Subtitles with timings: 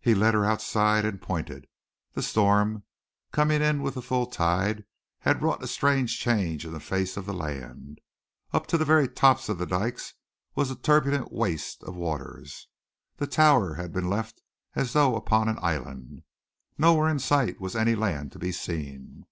[0.00, 1.68] He led her outside and pointed.
[2.14, 2.82] The storm,
[3.30, 4.84] coming with the full tide,
[5.20, 8.00] had wrought a strange change in the face of the land.
[8.52, 10.14] Up to the very top of the dykes
[10.56, 12.66] was a turbulent waste of waters.
[13.18, 14.42] The tower had been left
[14.74, 16.24] as though upon an island.
[16.76, 19.26] Nowhere in sight was any land to be seen.